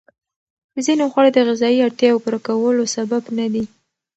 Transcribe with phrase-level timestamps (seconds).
[0.85, 3.63] ځینې خواړه د غذایي اړتیاوو پوره کولو سبب ندي.